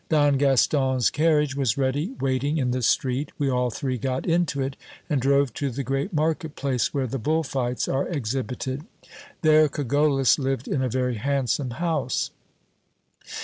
Don 0.09 0.39
Gaston's 0.39 1.11
carriage 1.11 1.55
was 1.55 1.77
ready 1.77 2.15
waiting 2.19 2.57
in 2.57 2.71
the 2.71 2.81
street; 2.81 3.31
we 3.37 3.51
all 3.51 3.69
three 3.69 3.99
got 3.99 4.25
into 4.25 4.59
it, 4.59 4.75
and 5.07 5.21
drove 5.21 5.53
to 5.53 5.69
the 5.69 5.83
great 5.83 6.11
market 6.11 6.55
place, 6.55 6.91
where 6.91 7.05
the 7.05 7.19
bull 7.19 7.43
fights 7.43 7.87
are 7.87 8.07
exhibited. 8.07 8.83
There 9.43 9.69
Cogollos 9.69 10.39
lived 10.39 10.67
in 10.67 10.81
a 10.81 10.89
very 10.89 11.17
handsome 11.17 11.69
house. 11.77 12.31